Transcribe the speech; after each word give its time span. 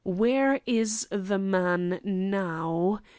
Where 0.03 0.61
is 0.65 1.07
the 1.11 1.37
man 1.37 1.99
now? 2.03 3.01